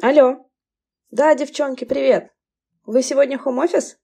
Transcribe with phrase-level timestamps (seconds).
[0.00, 0.36] Алло.
[1.10, 2.32] Да, девчонки, привет.
[2.86, 3.98] Вы сегодня хом-офис?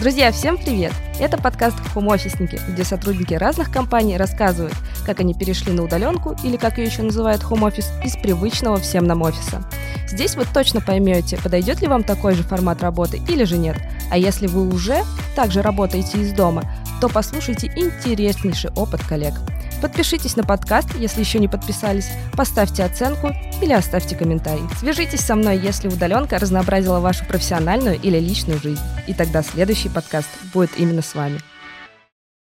[0.00, 0.92] Друзья, всем привет!
[1.20, 4.74] Это подкаст «Хом-офисники», где сотрудники разных компаний рассказывают,
[5.04, 9.22] как они перешли на удаленку или, как ее еще называют, хом-офис, из привычного всем нам
[9.22, 9.64] офиса.
[10.06, 13.76] Здесь вы точно поймете, подойдет ли вам такой же формат работы или же нет.
[14.12, 15.02] А если вы уже
[15.34, 16.62] также работаете из дома,
[17.00, 19.34] то послушайте интереснейший опыт коллег–
[19.80, 23.28] Подпишитесь на подкаст, если еще не подписались, поставьте оценку
[23.62, 24.64] или оставьте комментарий.
[24.80, 28.82] Свяжитесь со мной, если удаленка разнообразила вашу профессиональную или личную жизнь.
[29.06, 31.38] И тогда следующий подкаст будет именно с вами.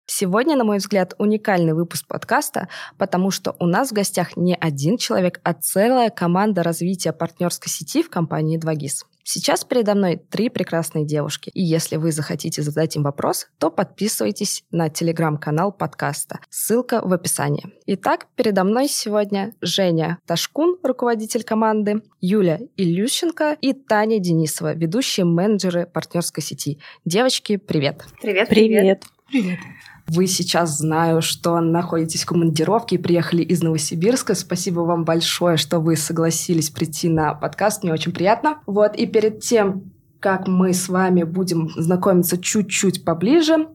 [0.07, 2.69] Сегодня, на мой взгляд, уникальный выпуск подкаста,
[2.99, 8.03] потому что у нас в гостях не один человек, а целая команда развития партнерской сети
[8.03, 9.07] в компании 2GIS.
[9.27, 14.65] Сейчас передо мной три прекрасные девушки, и если вы захотите задать им вопрос, то подписывайтесь
[14.71, 16.41] на телеграм-канал подкаста.
[16.51, 17.73] Ссылка в описании.
[17.87, 25.87] Итак, передо мной сегодня Женя Ташкун, руководитель команды, Юля Илющенко и Таня Денисова, ведущие менеджеры
[25.87, 26.79] партнерской сети.
[27.07, 28.05] Девочки, привет!
[28.21, 28.49] Привет!
[28.51, 29.05] Привет!
[29.31, 29.59] Привет!
[30.07, 34.35] Вы сейчас знаю, что находитесь в командировке и приехали из Новосибирска.
[34.35, 37.83] Спасибо вам большое, что вы согласились прийти на подкаст.
[37.83, 38.59] Мне очень приятно.
[38.67, 43.69] Вот, и перед тем, как мы с вами будем знакомиться чуть-чуть поближе,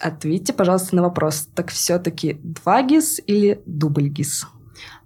[0.00, 1.48] ответьте, пожалуйста, на вопрос.
[1.54, 4.46] Так все-таки два ГИС или дубль ГИС?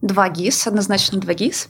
[0.00, 1.68] Два ГИС, однозначно два ГИС.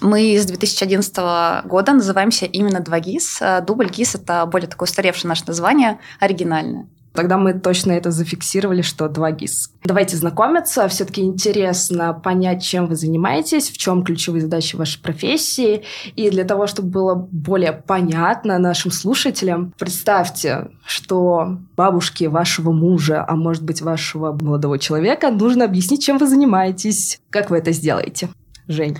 [0.00, 3.64] Мы с 2011 года называемся именно 2GIS.
[3.66, 6.88] Дубль ГИС– это более такое устаревшее наше название, оригинальное.
[7.14, 9.72] Тогда мы точно это зафиксировали, что 2 ГИС.
[9.84, 10.88] Давайте знакомиться.
[10.88, 15.82] Все-таки интересно понять, чем вы занимаетесь, в чем ключевые задачи вашей профессии.
[16.16, 23.36] И для того, чтобы было более понятно нашим слушателям, представьте, что бабушке вашего мужа, а
[23.36, 27.20] может быть вашего молодого человека, нужно объяснить, чем вы занимаетесь.
[27.30, 28.30] Как вы это сделаете?
[28.68, 28.98] Жень.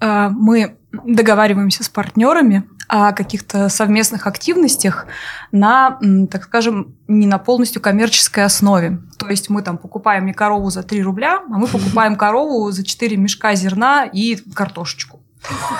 [0.00, 5.06] А, мы договариваемся с партнерами о каких-то совместных активностях
[5.52, 5.98] на,
[6.30, 9.00] так скажем, не на полностью коммерческой основе.
[9.18, 12.84] То есть мы там покупаем не корову за 3 рубля, а мы покупаем корову за
[12.84, 15.20] 4 мешка зерна и картошечку.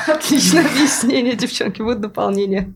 [0.07, 2.73] Отличное объяснение, девчонки, будет дополнение.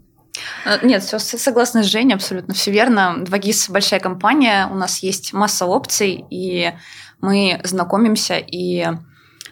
[0.65, 3.16] Э, нет, все согласна с Женей, абсолютно все верно.
[3.21, 6.72] 2GIS большая компания, у нас есть масса опций, и
[7.21, 8.88] мы знакомимся и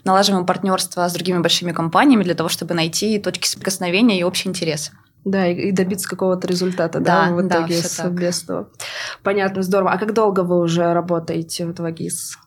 [0.05, 4.93] налаживаем партнерство с другими большими компаниями для того, чтобы найти точки соприкосновения и общие интересы.
[5.25, 8.69] Да, и, добиться какого-то результата, да, да в итоге да, совместного.
[9.23, 9.93] Понятно, здорово.
[9.93, 12.39] А как долго вы уже работаете в 2GIS?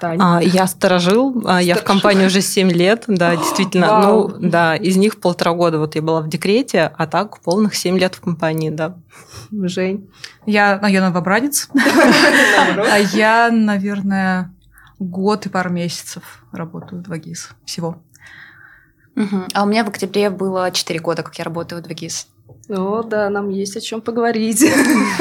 [0.00, 3.86] А, я сторожил, а, я в компании уже 7 лет, да, действительно.
[3.86, 4.28] Вау.
[4.28, 7.98] Ну, да, из них полтора года вот я была в декрете, а так полных 7
[7.98, 8.96] лет в компании, да.
[9.50, 10.08] Жень?
[10.44, 11.68] Я, ну, я новобранец.
[12.78, 14.54] А я, наверное,
[14.98, 18.02] год и пару месяцев работаю в 2GIS всего.
[19.16, 19.44] Угу.
[19.54, 22.26] А у меня в октябре было 4 года, как я работаю в 2GIS.
[22.68, 24.64] О, да, нам есть о чем поговорить.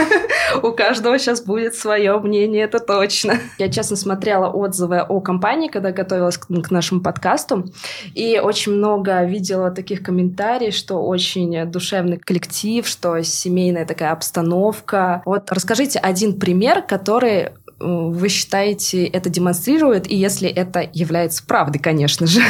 [0.64, 3.40] У каждого сейчас будет свое мнение, это точно.
[3.60, 7.66] Я честно смотрела отзывы о компании, когда готовилась к, нашему подкасту,
[8.14, 15.22] и очень много видела таких комментариев, что очень душевный коллектив, что семейная такая обстановка.
[15.26, 22.26] Вот расскажите один пример, который вы считаете, это демонстрирует, и если это является правдой, конечно
[22.26, 22.42] же?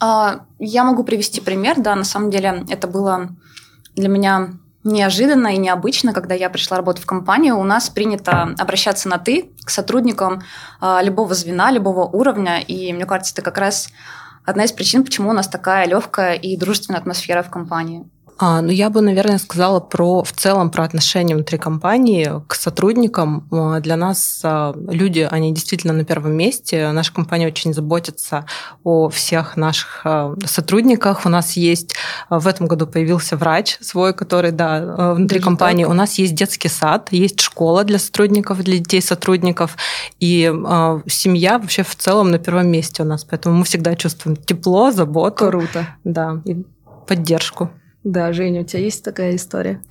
[0.00, 3.28] А, я могу привести пример, да, на самом деле это было
[3.96, 7.58] для меня неожиданно и необычно, когда я пришла работать в компанию.
[7.58, 10.42] У нас принято обращаться на «ты» к сотрудникам
[10.80, 13.90] а, любого звена, любого уровня, и мне кажется, это как раз
[14.46, 18.08] одна из причин, почему у нас такая легкая и дружественная атмосфера в компании.
[18.42, 23.46] А, ну, я бы, наверное, сказала про в целом про отношения внутри компании к сотрудникам.
[23.52, 26.90] А, для нас а, люди, они действительно на первом месте.
[26.90, 28.46] Наша компания очень заботится
[28.82, 31.26] о всех наших а, сотрудниках.
[31.26, 31.94] У нас есть
[32.30, 35.84] в этом году появился врач свой, который, да, внутри Даже компании.
[35.84, 35.92] Так?
[35.92, 39.76] У нас есть детский сад, есть школа для сотрудников, для детей сотрудников.
[40.18, 43.22] И э, семья вообще в целом на первом месте у нас.
[43.24, 45.46] Поэтому мы всегда чувствуем тепло, заботу.
[45.48, 45.86] Круто.
[46.04, 46.64] Да, и
[47.06, 47.70] поддержку.
[48.04, 49.82] Да, Женя, у тебя есть такая история?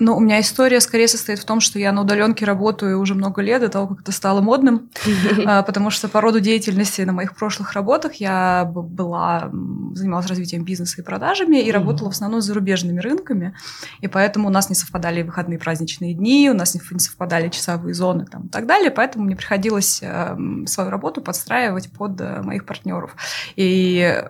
[0.00, 3.42] Ну, у меня история скорее состоит в том, что я на удаленке работаю уже много
[3.42, 4.90] лет до того, как это стало модным,
[5.46, 9.50] а, потому что по роду деятельности на моих прошлых работах я была,
[9.94, 13.56] занималась развитием бизнеса и продажами и работала в основном с зарубежными рынками,
[14.00, 18.24] и поэтому у нас не совпадали выходные праздничные дни, у нас не совпадали часовые зоны
[18.24, 23.16] там, и так далее, поэтому мне приходилось эм, свою работу подстраивать под э, моих партнеров.
[23.56, 24.22] И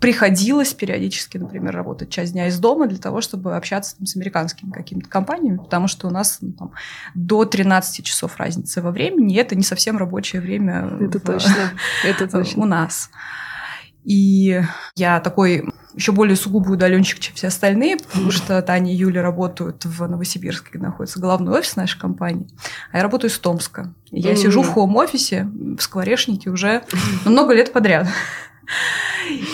[0.00, 4.70] приходилось периодически, например, работать часть дня из дома для того, чтобы общаться там, с американскими
[4.70, 6.72] какими-то компаниями, потому что у нас ну, там,
[7.14, 11.72] до 13 часов разницы во времени, и это не совсем рабочее время это в, точно.
[12.04, 12.62] Это точно.
[12.62, 13.10] у нас.
[14.04, 14.62] И
[14.94, 19.84] я такой еще более сугубый удаленщик, чем все остальные, потому что Таня и Юля работают
[19.84, 22.48] в Новосибирске, где находится главный офис нашей компании,
[22.92, 23.92] а я работаю из Томска.
[24.10, 26.84] Я сижу в хоум-офисе в скворечнике уже
[27.24, 28.06] много лет подряд.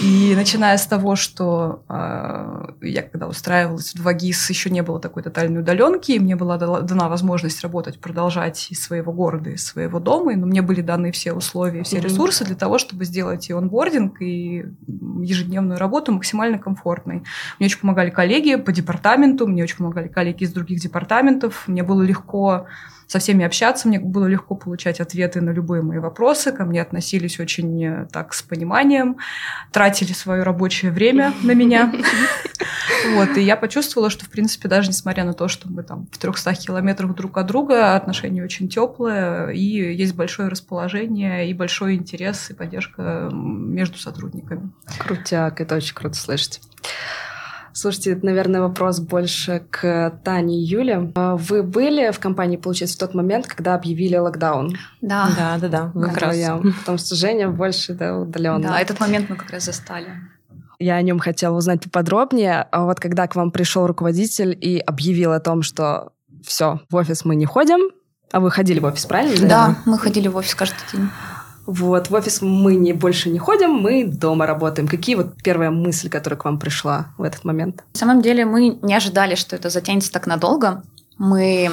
[0.03, 5.23] И начиная с того, что э, я когда устраивалась в 2GIS, еще не было такой
[5.23, 10.35] тотальной удаленки, и мне была дана возможность работать, продолжать из своего города, из своего дома,
[10.37, 14.67] но мне были даны все условия, все ресурсы для того, чтобы сделать и онбординг, и
[14.87, 17.23] ежедневную работу максимально комфортной.
[17.59, 22.03] Мне очень помогали коллеги по департаменту, мне очень помогали коллеги из других департаментов, мне было
[22.03, 22.67] легко
[23.07, 27.41] со всеми общаться, мне было легко получать ответы на любые мои вопросы, ко мне относились
[27.41, 29.17] очень э, так с пониманием,
[29.73, 31.93] тратили свое рабочее время на меня.
[33.15, 36.19] Вот, и я почувствовала, что, в принципе, даже несмотря на то, что мы там в
[36.19, 42.51] 300 километрах друг от друга, отношения очень теплые, и есть большое расположение, и большой интерес,
[42.51, 44.71] и поддержка между сотрудниками.
[44.99, 46.61] Крутяк, это очень круто слышать.
[47.75, 51.11] Слушайте, это, наверное, вопрос больше к Тане и Юле.
[51.17, 54.79] А вы были в компании, получается, в тот момент, когда объявили локдаун?
[55.01, 55.29] Да.
[55.37, 56.07] Да, да, да.
[56.07, 56.37] Как раз.
[56.37, 56.61] Я.
[56.81, 58.69] Потому что Женя больше да, удаленно.
[58.69, 60.07] Да, этот момент мы как раз застали.
[60.79, 62.63] Я о нем хотела узнать поподробнее.
[62.71, 66.13] А вот когда к вам пришел руководитель и объявил о том, что
[66.45, 67.91] все, в офис мы не ходим,
[68.31, 69.49] а вы ходили в офис, правильно?
[69.49, 71.09] Да, мы ходили в офис каждый день.
[71.67, 74.87] Вот, в офис мы не, больше не ходим, мы дома работаем.
[74.87, 77.83] Какие вот первая мысль, которая к вам пришла в этот момент?
[77.95, 80.83] На самом деле мы не ожидали, что это затянется так надолго.
[81.17, 81.71] Мы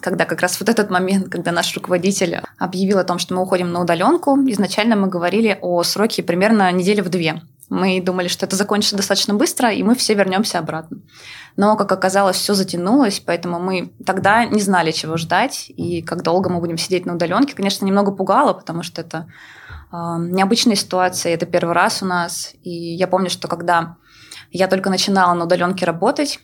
[0.00, 3.72] когда как раз вот этот момент, когда наш руководитель объявил о том, что мы уходим
[3.72, 7.40] на удаленку, изначально мы говорили о сроке примерно недели в две.
[7.74, 10.98] Мы думали, что это закончится достаточно быстро, и мы все вернемся обратно.
[11.56, 16.50] Но, как оказалось, все затянулось, поэтому мы тогда не знали, чего ждать, и как долго
[16.50, 17.56] мы будем сидеть на удаленке.
[17.56, 19.26] Конечно, немного пугало, потому что это
[19.90, 22.54] э, необычная ситуация, это первый раз у нас.
[22.62, 23.96] И я помню, что когда
[24.52, 26.38] я только начинала на удаленке работать,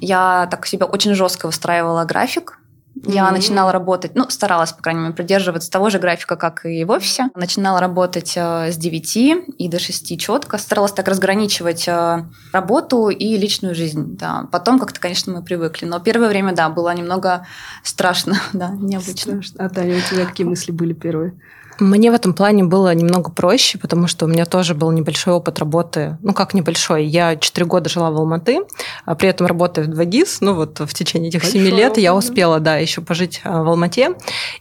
[0.00, 2.58] я так себя очень жестко выстраивала график,
[3.04, 3.32] я mm-hmm.
[3.32, 7.28] начинала работать, ну, старалась, по крайней мере, придерживаться того же графика, как и в офисе.
[7.34, 9.16] Начинала работать э, с 9
[9.58, 10.56] и до 6 четко.
[10.56, 14.16] Старалась так разграничивать э, работу и личную жизнь.
[14.16, 14.48] Да.
[14.50, 15.84] Потом как-то, конечно, мы привыкли.
[15.84, 17.46] Но первое время, да, было немного
[17.82, 19.42] страшно, да, необычно.
[19.42, 19.64] Страшно.
[19.64, 21.38] А, Таня, у тебя какие мысли были первые?
[21.78, 25.58] Мне в этом плане было немного проще, потому что у меня тоже был небольшой опыт
[25.58, 26.16] работы.
[26.22, 27.04] Ну, как небольшой.
[27.04, 28.60] Я 4 года жила в Алматы,
[29.04, 30.38] а при этом работая в 2GIS.
[30.40, 33.62] Ну, вот в течение этих Большой 7 лет опыт, я успела, да, еще пожить а,
[33.62, 34.14] в Алмате.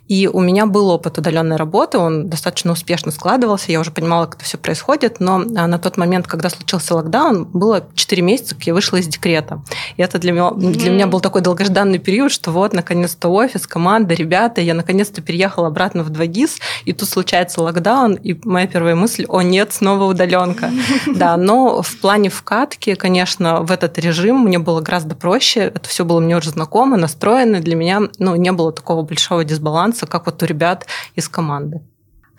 [0.07, 4.35] И у меня был опыт удаленной работы, он достаточно успешно складывался, я уже понимала, как
[4.35, 8.65] это все происходит, но а, на тот момент, когда случился локдаун, было 4 месяца, как
[8.65, 9.63] я вышла из декрета.
[9.95, 14.13] И это для меня, для меня был такой долгожданный период, что вот, наконец-то офис, команда,
[14.15, 19.25] ребята, я наконец-то переехала обратно в 2GIS, и тут случается локдаун, и моя первая мысль,
[19.27, 20.71] о нет, снова удаленка.
[21.15, 26.03] Да, но в плане вкатки, конечно, в этот режим мне было гораздо проще, это все
[26.03, 30.41] было мне уже знакомо, настроено, для меня ну, не было такого большого дисбаланса, как вот
[30.43, 30.85] у ребят
[31.15, 31.81] из команды.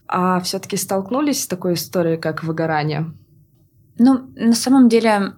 [0.09, 3.12] А все-таки столкнулись с такой историей, как выгорание?
[3.99, 5.33] Ну, на самом деле,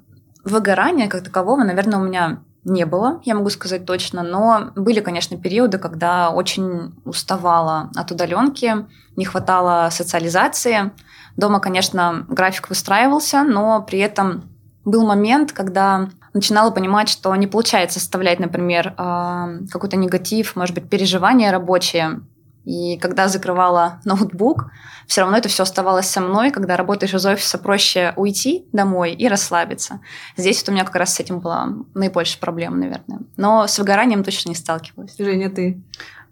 [0.45, 5.37] выгорание как такового, наверное, у меня не было, я могу сказать точно, но были, конечно,
[5.37, 10.93] периоды, когда очень уставала от удаленки, не хватало социализации.
[11.37, 14.51] Дома, конечно, график выстраивался, но при этом
[14.85, 20.89] был момент, когда начинала понимать, что не получается составлять, например, а, какой-то негатив, может быть,
[20.89, 22.21] переживания рабочие
[22.69, 24.71] и когда закрывала ноутбук,
[25.07, 26.51] все равно это все оставалось со мной.
[26.51, 30.01] Когда работаешь из офиса, проще уйти домой и расслабиться.
[30.37, 33.21] Здесь вот у меня как раз с этим была наибольшая проблема, наверное.
[33.39, 35.17] Но с выгоранием точно не сталкивалась.
[35.19, 35.83] Женя, ты?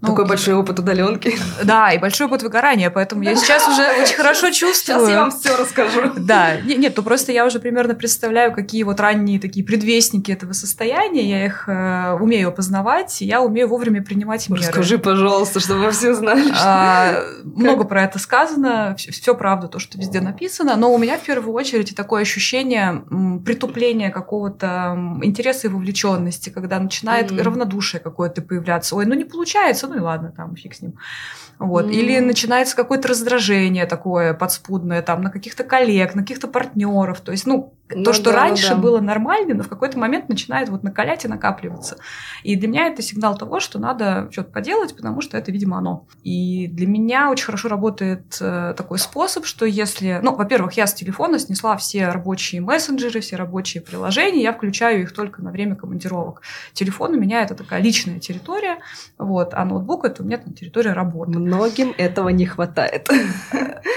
[0.06, 1.36] Ну, Такой большой опыт удаленки.
[1.64, 5.00] Да, и большой опыт выгорания, поэтому я сейчас уже очень хорошо чувствую.
[5.00, 6.12] Сейчас я вам все расскажу.
[6.16, 11.28] Да, нет, ну просто я уже примерно представляю, какие вот ранние такие предвестники этого состояния,
[11.28, 14.62] я их э, умею опознавать, и я умею вовремя принимать меры.
[14.62, 16.52] Расскажи, пожалуйста, чтобы все знали.
[16.62, 21.18] А, много про это сказано, все, все правда, то, что везде написано, но у меня
[21.18, 23.04] в первую очередь такое ощущение
[23.44, 27.42] притупления какого-то интереса и вовлеченности, когда начинает mm.
[27.42, 28.96] равнодушие какое-то появляться.
[28.96, 30.98] Ой, ну не получается, ну и ладно, там фиг с ним.
[31.58, 31.86] Вот.
[31.86, 31.92] Mm.
[31.92, 37.20] Или начинается какое-то раздражение такое подспудное там на каких-то коллег, на каких-то партнеров.
[37.20, 38.76] То есть, ну, Ну, то, что да, раньше да.
[38.76, 41.98] было нормально, но в какой-то момент начинает вот накалять и накапливаться.
[42.42, 46.06] И для меня это сигнал того, что надо что-то поделать, потому что это, видимо, оно.
[46.24, 50.18] И для меня очень хорошо работает э, такой способ, что если...
[50.20, 55.12] Ну, во-первых, я с телефона снесла все рабочие мессенджеры, все рабочие приложения, я включаю их
[55.12, 56.42] только на время командировок.
[56.72, 58.78] Телефон у меня это такая личная территория,
[59.16, 61.38] вот, а ноутбук это у меня там территория работы.
[61.38, 63.08] Многим этого не хватает.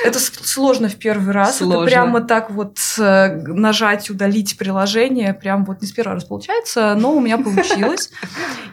[0.06, 1.58] Это сложно в первый раз.
[1.58, 1.82] Сложно.
[1.82, 3.30] Это прямо так вот э,
[3.80, 8.12] нажать, удалить приложение, прям вот не с первого раза получается, но у меня получилось.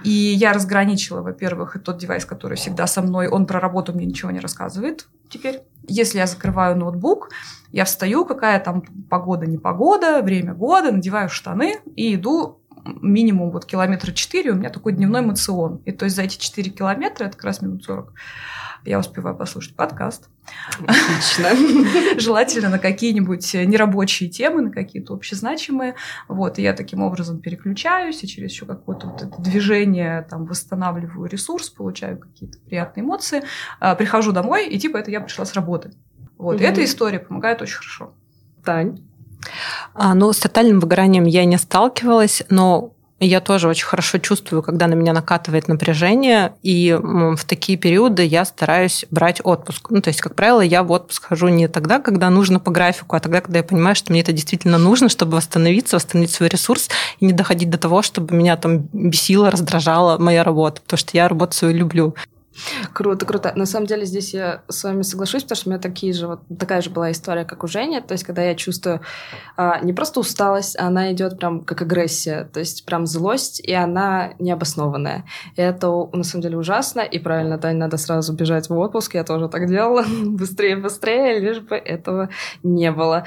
[0.03, 4.31] И я разграничила, во-первых, тот девайс, который всегда со мной, он про работу мне ничего
[4.31, 5.61] не рассказывает теперь.
[5.89, 7.31] Если я закрываю ноутбук,
[7.73, 12.61] я встаю, какая там погода, не погода, время года, надеваю штаны и иду
[13.01, 15.83] минимум вот километра 4, у меня такой дневной мацион.
[15.85, 18.13] И то есть за эти 4 километра, это как раз минут 40,
[18.85, 20.29] я успеваю послушать подкаст.
[20.79, 22.19] Отлично.
[22.21, 25.97] Желательно на какие-нибудь нерабочие темы, на какие-то общезначимые.
[26.29, 31.29] Вот, и я таким образом переключаюсь, и через еще какое-то вот это движение там восстанавливаю
[31.29, 33.43] ресурс, получаю какие-то приятные эмоции.
[33.81, 35.93] А, прихожу домой, и типа это я пришла с работы.
[36.39, 38.15] Вот, и эта история помогает очень хорошо.
[38.65, 39.01] Тань?
[39.99, 44.87] А, ну, с тотальным выгоранием я не сталкивалась, но я тоже очень хорошо чувствую, когда
[44.89, 49.89] на меня накатывает напряжение, и в такие периоды я стараюсь брать отпуск.
[49.89, 53.17] Ну, то есть, как правило, я в отпуск хожу не тогда, когда нужно по графику,
[53.17, 56.91] а тогда, когда я понимаю, что мне это действительно нужно, чтобы восстановиться, восстановить свой ресурс
[57.21, 61.27] и не доходить до того, чтобы меня там бесило, раздражала моя работа, потому что я
[61.27, 62.15] работу свою люблю.
[62.93, 63.53] Круто, круто.
[63.55, 66.41] На самом деле здесь я с вами соглашусь, потому что у меня такие же, вот
[66.59, 68.01] такая же была история, как у Жени.
[68.01, 69.01] То есть, когда я чувствую
[69.57, 73.73] а, не просто усталость, а она идет прям как агрессия, то есть прям злость, и
[73.73, 75.25] она необоснованная.
[75.57, 79.25] И это на самом деле ужасно, и правильно, Тань, надо сразу бежать в отпуск, я
[79.25, 82.31] тоже так делала, быстрее, быстрее, лишь бы этого
[82.63, 83.25] не было.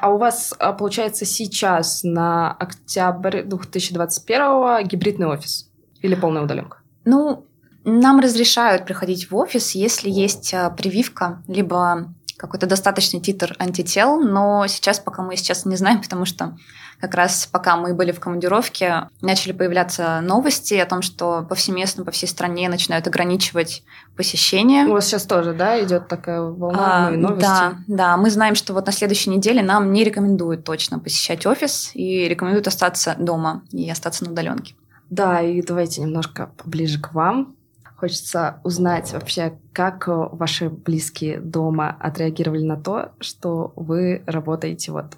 [0.00, 5.70] А у вас, а, получается, сейчас на октябрь 2021 гибридный офис
[6.02, 6.78] или полная удаленка?
[7.04, 7.44] Ну,
[7.84, 14.66] нам разрешают приходить в офис, если есть а, прививка, либо какой-то достаточный титр антител, но
[14.68, 16.56] сейчас пока мы сейчас не знаем, потому что
[17.00, 22.10] как раз пока мы были в командировке, начали появляться новости о том, что повсеместно по
[22.10, 23.84] всей стране начинают ограничивать
[24.16, 24.84] посещение.
[24.86, 27.42] У вас сейчас тоже, да, идет такая волна а, новости?
[27.42, 28.16] Да, да.
[28.16, 32.66] Мы знаем, что вот на следующей неделе нам не рекомендуют точно посещать офис и рекомендуют
[32.66, 34.74] остаться дома и остаться на удаленке.
[35.08, 37.54] Да, и давайте немножко поближе к вам.
[37.98, 45.16] Хочется узнать вообще, как э, ваши близкие дома отреагировали на то, что вы работаете вот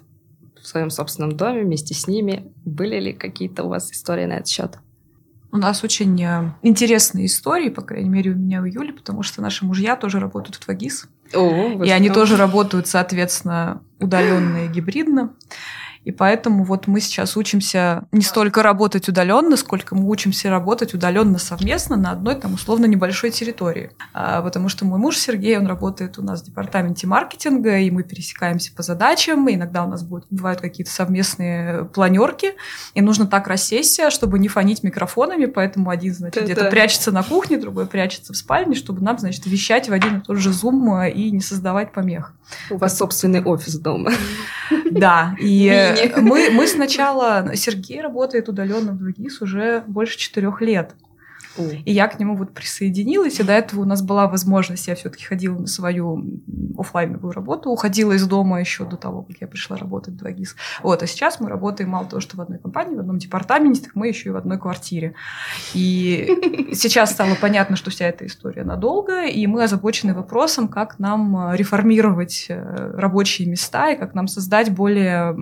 [0.59, 2.51] в своем собственном доме вместе с ними.
[2.65, 4.79] Были ли какие-то у вас истории на этот счет?
[5.51, 9.43] У нас очень э, интересные истории, по крайней мере, у меня у Юли, потому что
[9.43, 11.07] наши мужья тоже работают в Твагис.
[11.35, 15.35] О, и они тоже работают, соответственно, удаленно и гибридно.
[16.03, 21.37] И поэтому вот мы сейчас учимся не столько работать удаленно, сколько мы учимся работать удаленно
[21.37, 23.91] совместно на одной там условно небольшой территории.
[24.13, 28.03] А, потому что мой муж Сергей, он работает у нас в департаменте маркетинга, и мы
[28.03, 29.47] пересекаемся по задачам.
[29.47, 32.53] И иногда у нас будет, бывают какие-то совместные планерки,
[32.95, 37.57] и нужно так рассесть, чтобы не фонить микрофонами, поэтому один, значит, где-то прячется на кухне,
[37.57, 41.31] другой прячется в спальне, чтобы нам, значит, вещать в один и тот же Zoom и
[41.31, 42.33] не создавать помех.
[42.69, 44.11] У вас собственный офис дома.
[44.89, 47.51] Да, и мы, мы сначала...
[47.55, 50.93] Сергей работает удаленно в Двигис уже больше четырех лет.
[51.85, 55.25] И я к нему вот присоединилась, и до этого у нас была возможность, я все-таки
[55.25, 56.23] ходила на свою
[56.77, 60.29] офлайновую работу, уходила из дома еще до того, как я пришла работать в 2
[60.83, 63.95] Вот, а сейчас мы работаем мало того, что в одной компании, в одном департаменте, так
[63.95, 65.15] мы еще и в одной квартире.
[65.73, 71.51] И сейчас стало понятно, что вся эта история надолго, и мы озабочены вопросом, как нам
[71.51, 75.35] э, реформировать э, рабочие места и как нам создать более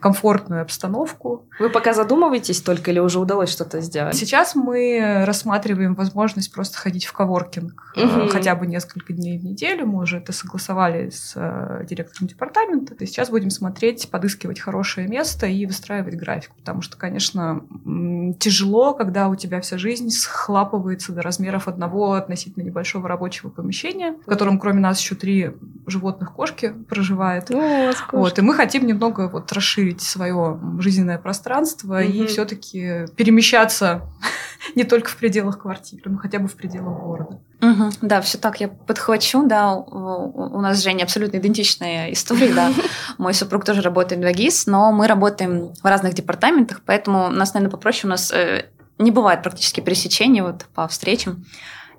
[0.00, 1.46] комфортную обстановку.
[1.58, 4.14] Вы пока задумываетесь только или уже удалось что-то сделать?
[4.14, 8.28] Сейчас мы рассматриваем возможность просто ходить в коворкинг угу.
[8.28, 9.86] хотя бы несколько дней в неделю.
[9.86, 12.94] Мы уже это согласовали с э, директором департамента.
[12.94, 16.52] И сейчас будем смотреть, подыскивать хорошее место и выстраивать график.
[16.56, 17.62] Потому что, конечно,
[18.38, 24.26] тяжело, когда у тебя вся жизнь схлапывается до размеров одного относительно небольшого рабочего помещения, в
[24.26, 25.52] котором кроме нас еще три
[25.86, 27.50] животных кошки проживает.
[27.50, 32.02] О, вот, и мы хотим немного вот расширить свое жизненное пространство угу.
[32.02, 34.02] и все-таки перемещаться
[34.74, 37.38] не только в пределах квартиры, но хотя бы в пределах города.
[37.62, 39.46] Угу, да, все так я подхвачу.
[39.46, 42.52] Да, у нас с Женей абсолютно идентичная история.
[42.52, 42.70] Да.
[43.18, 47.54] Мой супруг тоже работает в ГИС, но мы работаем в разных департаментах, поэтому у нас,
[47.54, 48.06] наверное, попроще.
[48.06, 48.66] У нас э,
[48.98, 51.44] не бывает практически пересечения вот по встречам.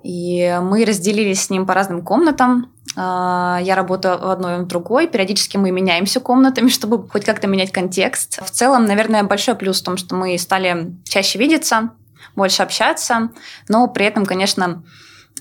[0.03, 2.71] И мы разделились с ним по разным комнатам.
[2.95, 5.07] а, я работаю в одной и в другой.
[5.07, 8.39] Периодически мы меняемся комнатами, чтобы хоть как-то менять контекст.
[8.43, 11.91] В целом, наверное, большой плюс в том, что мы стали чаще видеться,
[12.37, 13.29] больше общаться,
[13.67, 14.83] но при этом, конечно,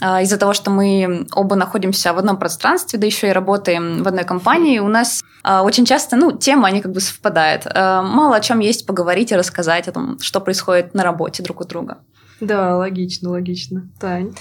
[0.01, 4.09] а, из-за того, что мы оба находимся в одном пространстве, да еще и работаем в
[4.09, 7.67] одной компании, у нас а, очень часто, ну, темы, они как бы совпадают.
[7.67, 11.61] А, мало о чем есть поговорить и рассказать о том, что происходит на работе друг
[11.61, 11.99] у друга.
[12.41, 13.89] Да, логично, логично.
[13.99, 14.35] Тань.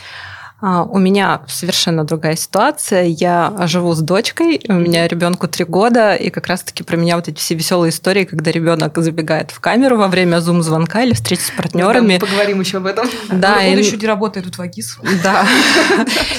[0.62, 3.04] А, у меня совершенно другая ситуация.
[3.04, 7.28] Я живу с дочкой, у меня ребенку три года, и как раз-таки про меня вот
[7.28, 11.52] эти все веселые истории, когда ребенок забегает в камеру во время зум-звонка или встречи с
[11.52, 12.18] партнерами.
[12.18, 13.08] Да, поговорим еще об этом.
[13.30, 13.78] Да, он и...
[13.78, 15.00] еще не работает тут в АГИС.
[15.24, 15.46] Да.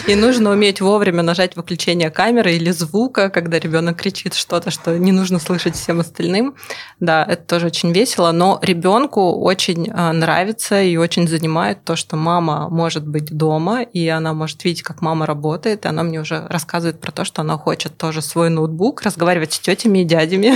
[0.07, 5.13] И нужно уметь вовремя нажать выключение камеры или звука, когда ребенок кричит что-то, что не
[5.13, 6.55] нужно слышать всем остальным.
[7.01, 12.17] Да, это тоже очень весело, но ребенку очень а, нравится и очень занимает то, что
[12.17, 16.47] мама может быть дома и она может видеть, как мама работает, и она мне уже
[16.49, 20.53] рассказывает про то, что она хочет тоже свой ноутбук, разговаривать с тетями и дядями.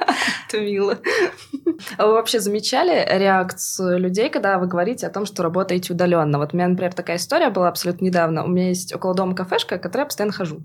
[0.48, 0.98] Это мило.
[1.96, 6.38] А вы вообще замечали реакцию людей, когда вы говорите о том, что работаете удаленно?
[6.38, 8.44] Вот у меня, например, такая история была абсолютно недавно.
[8.44, 10.62] У меня есть около дома кафешка, в которой я постоянно хожу.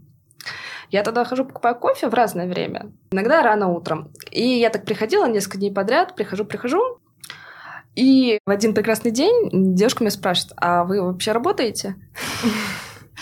[0.92, 2.92] Я тогда хожу, покупаю кофе в разное время.
[3.12, 4.12] Иногда рано утром.
[4.32, 7.00] И я так приходила несколько дней подряд, прихожу, прихожу,
[7.96, 11.96] и в один прекрасный день девушка меня спрашивает, а вы вообще работаете?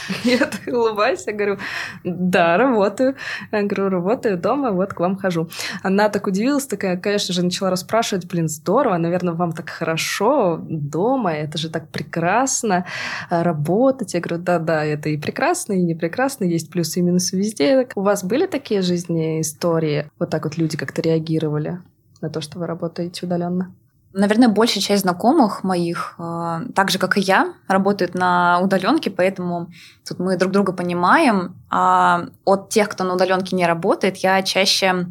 [0.23, 1.57] Я так улыбаюсь, я говорю,
[2.03, 3.15] да, работаю.
[3.51, 5.49] Я говорю, работаю дома, вот к вам хожу.
[5.81, 11.33] Она так удивилась, такая, конечно же, начала расспрашивать, блин, здорово, наверное, вам так хорошо дома,
[11.33, 12.85] это же так прекрасно
[13.29, 14.13] а, работать.
[14.13, 17.87] Я говорю, да-да, это и прекрасно, и не прекрасно, есть плюсы и минусы везде.
[17.95, 20.09] У вас были такие жизни истории?
[20.19, 21.79] Вот так вот люди как-то реагировали
[22.21, 23.73] на то, что вы работаете удаленно?
[24.13, 29.71] Наверное, большая часть знакомых моих, э, так же как и я, работают на удаленке, поэтому
[30.07, 31.55] тут мы друг друга понимаем.
[31.69, 35.07] А от тех, кто на удаленке не работает, я чаще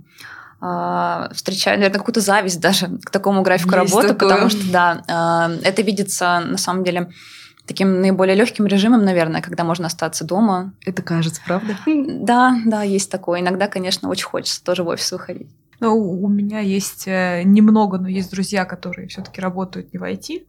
[0.61, 4.29] э, встречаю, наверное, какую-то зависть даже к такому графику Есть работы, такое.
[4.29, 7.11] потому что, да, э, это видится на самом деле
[7.67, 10.73] таким наиболее легким режимом, наверное, когда можно остаться дома.
[10.85, 11.77] Это кажется, правда?
[11.87, 13.41] Да, да, есть такое.
[13.41, 15.51] Иногда, конечно, очень хочется тоже в офис выходить.
[15.83, 20.47] Ну, у меня есть э, немного, но есть друзья, которые все-таки работают не в IT,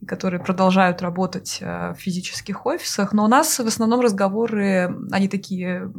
[0.00, 3.12] и которые продолжают работать э, в физических офисах.
[3.12, 5.90] Но у нас в основном разговоры, они такие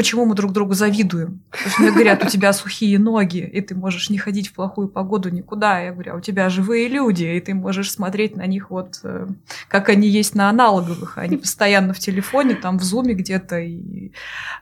[0.00, 1.42] почему мы друг другу завидуем.
[1.50, 4.88] Потому что мне говорят, у тебя сухие ноги, и ты можешь не ходить в плохую
[4.88, 5.78] погоду никуда.
[5.78, 9.26] Я говорю, а у тебя живые люди, и ты можешь смотреть на них вот, э,
[9.68, 11.18] как они есть на аналоговых.
[11.18, 14.12] Они постоянно в телефоне, там в зуме где-то, и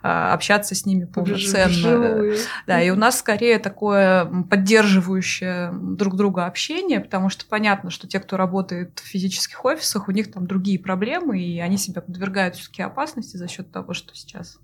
[0.03, 2.35] а, общаться с ними полноценно.
[2.67, 8.19] Да, и у нас скорее такое поддерживающее друг друга общение, потому что понятно, что те,
[8.19, 12.83] кто работает в физических офисах, у них там другие проблемы, и они себя подвергают все-таки
[12.83, 14.59] опасности за счет того, что сейчас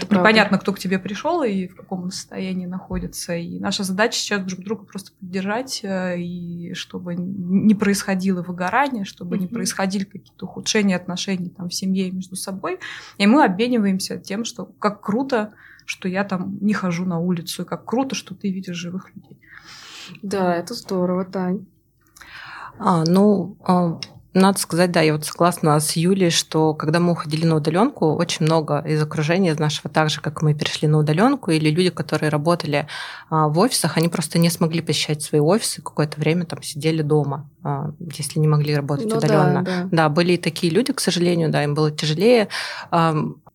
[0.00, 3.34] ну, это непонятно, кто к тебе пришел и в каком он состоянии находится.
[3.34, 9.36] И наша задача сейчас друг друга просто поддержать, э, и чтобы не происходило выгорание, чтобы
[9.36, 9.40] mm-hmm.
[9.40, 12.78] не происходили какие-то ухудшения отношений там, в семье и между собой.
[13.18, 17.66] И мы обмениваемся тем, что как круто, что я там не хожу на улицу, и
[17.66, 19.38] как круто, что ты видишь живых людей.
[20.22, 21.66] Да, это здорово, Тань.
[22.78, 23.98] А, ну, а,
[24.38, 28.46] надо сказать, да, я вот согласна с Юлей, что когда мы уходили на удаленку, очень
[28.46, 32.30] много из окружения из нашего, так же, как мы перешли на удаленку, или люди, которые
[32.30, 32.86] работали
[33.30, 37.48] а, в офисах, они просто не смогли посещать свои офисы, какое-то время там сидели дома,
[37.62, 39.62] а, если не могли работать ну, удаленно.
[39.62, 39.88] Да, да.
[39.90, 42.48] да, были и такие люди, к сожалению, да, им было тяжелее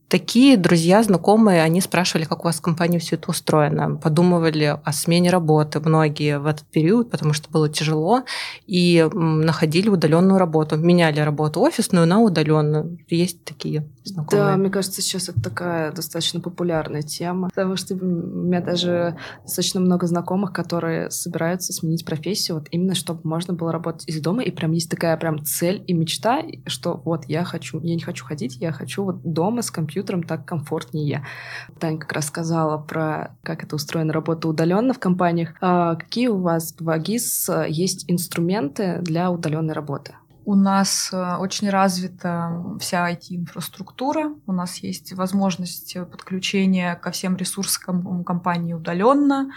[0.08, 4.94] такие друзья, знакомые, они спрашивали, как у вас в компании все это устроено, подумывали о
[4.94, 8.24] смене работы многие в этот период, потому что было тяжело,
[8.68, 13.00] и находили удаленную работу, меняли работу офисную на удаленную.
[13.08, 14.46] Есть такие знакомые.
[14.46, 19.80] Да, мне кажется, сейчас это такая достаточно популярная тема, потому что у меня даже достаточно
[19.80, 24.52] много знакомых, которые собираются сменить профессию, вот именно чтобы можно было работать из дома, и
[24.52, 28.58] прям есть такая прям цель и мечта, что вот я хочу, я не хочу ходить,
[28.58, 31.26] я хочу вот дома с компьютером компьютером так комфортнее.
[31.80, 35.54] Таня как раз сказала про как это устроена работа удаленно в компаниях.
[35.62, 40.16] А какие у вас в АГИС э, есть инструменты для удаленной работы?
[40.46, 44.34] У нас э, очень развита вся IT-инфраструктура.
[44.46, 49.52] У нас есть возможность подключения ко всем ресурсам компании удаленно.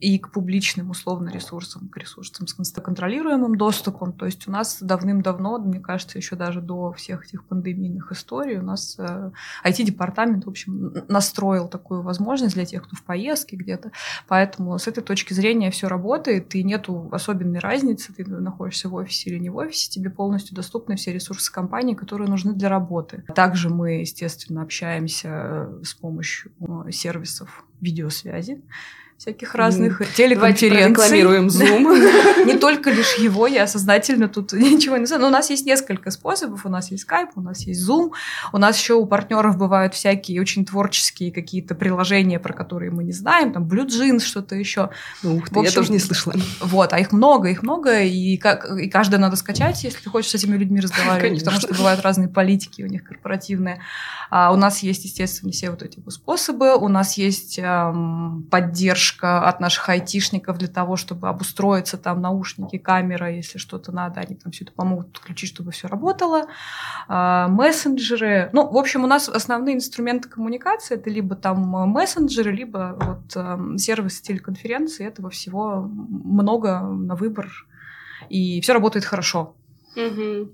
[0.00, 4.12] И к публичным условно ресурсам, к ресурсам с контролируемым доступом.
[4.12, 8.62] То есть у нас давным-давно, мне кажется, еще даже до всех этих пандемийных историй, у
[8.62, 9.30] нас э,
[9.64, 13.90] IT-департамент, в общем, настроил такую возможность для тех, кто в поездке где-то.
[14.28, 19.30] Поэтому с этой точки зрения все работает, и нету особенной разницы, ты находишься в офисе
[19.30, 23.24] или не в офисе, тебе полностью доступны все ресурсы компании, которые нужны для работы.
[23.34, 28.62] Также мы, естественно, общаемся э, с помощью э, сервисов видеосвязи
[29.18, 30.06] всяких разных mm.
[30.14, 31.22] телеконференций.
[31.22, 32.44] Zoom.
[32.46, 35.22] Не только лишь его, я сознательно тут ничего не знаю.
[35.22, 36.64] Но у нас есть несколько способов.
[36.64, 38.12] У нас есть Skype, у нас есть Zoom.
[38.52, 43.10] У нас еще у партнеров бывают всякие очень творческие какие-то приложения, про которые мы не
[43.10, 43.52] знаем.
[43.52, 44.90] Там Blue Jeans, что-то еще.
[45.24, 46.36] Ух ты, я тоже не слышала.
[46.60, 50.30] Вот, а их много, их много, и, как, и каждое надо скачать, если ты хочешь
[50.30, 53.80] с этими людьми разговаривать, потому что бывают разные политики у них корпоративные.
[54.30, 56.76] А у нас есть, естественно, все вот эти способы.
[56.76, 62.78] У нас есть эм, поддержка поддержка от наших айтишников для того, чтобы обустроиться, там наушники,
[62.78, 66.46] камера, если что-то надо, они там все это помогут включить, чтобы все работало.
[67.08, 68.50] А, мессенджеры.
[68.52, 71.58] Ну, в общем, у нас основные инструменты коммуникации это либо там
[71.90, 75.06] мессенджеры, либо вот эм, сервисы телеконференции.
[75.06, 77.48] Этого всего много на выбор.
[78.28, 79.54] И все работает хорошо.
[79.98, 80.52] Угу.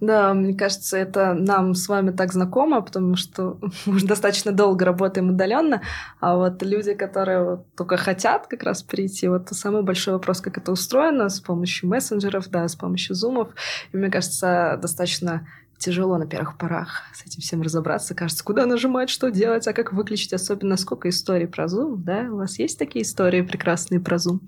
[0.00, 4.84] Да, мне кажется, это нам с вами так знакомо, потому что мы уже достаточно долго
[4.84, 5.82] работаем удаленно,
[6.20, 10.56] а вот люди, которые вот только хотят как раз прийти, вот самый большой вопрос, как
[10.58, 13.48] это устроено с помощью мессенджеров, да, с помощью зумов,
[13.92, 15.46] и мне кажется, достаточно
[15.78, 18.14] тяжело на первых порах с этим всем разобраться.
[18.14, 22.28] Кажется, куда нажимать, что делать, а как выключить, особенно сколько историй про Zoom, да?
[22.30, 24.40] У вас есть такие истории прекрасные про Zoom?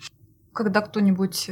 [0.55, 1.51] Когда кто-нибудь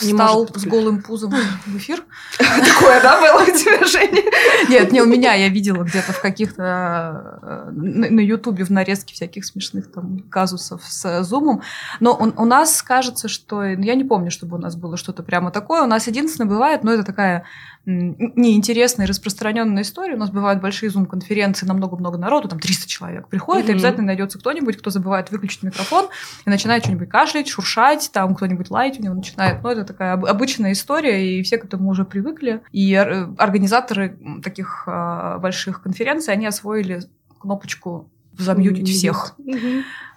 [0.00, 1.34] не встал с голым пузом
[1.66, 2.04] в эфир.
[2.38, 4.22] Такое, да, было у тебя, Женя?
[4.68, 9.44] Нет, не у меня, я видела где-то в каких-то э, на Ютубе в нарезке всяких
[9.44, 11.62] смешных там казусов с зумом.
[12.00, 13.62] Но у нас кажется, что...
[13.62, 15.82] Ну, я не помню, чтобы у нас было что-то прямо такое.
[15.82, 17.44] У нас единственное бывает, но это такая
[17.84, 20.14] неинтересная и распространенная история.
[20.14, 24.38] У нас бывают большие зум-конференции на много-много народу, там 300 человек приходит, и обязательно найдется
[24.38, 26.08] кто-нибудь, кто забывает выключить микрофон
[26.46, 29.62] и начинает что-нибудь кашлять, шуршать, там кто-нибудь лаять у него начинает.
[29.62, 32.62] Ну, это такая обычная история, и все к этому уже привыкли.
[32.70, 37.02] И организаторы таких а, больших конференций, они освоили
[37.40, 39.34] кнопочку замьютить всех.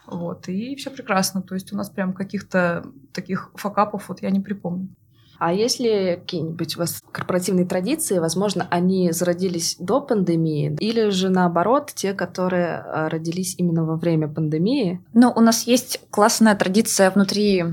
[0.08, 1.42] Вот, и все прекрасно.
[1.42, 4.90] То есть у нас прям каких-то таких факапов вот я не припомню.
[5.38, 11.92] А если какие-нибудь у вас корпоративные традиции, возможно, они зародились до пандемии, или же наоборот,
[11.94, 15.02] те, которые а, родились именно во время пандемии?
[15.14, 17.64] Ну, у нас есть классная традиция внутри